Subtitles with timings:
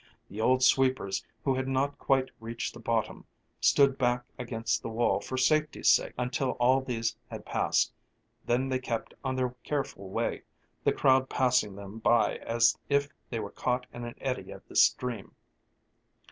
[0.31, 3.25] The old sweepers, who had not quite reached the bottom,
[3.59, 7.93] stood back against the wall for safety's sake until all these had passed,
[8.47, 10.41] then they kept on their careful way,
[10.83, 14.75] the crowd passing them by as if they were caught in an eddy of the
[14.75, 15.35] stream.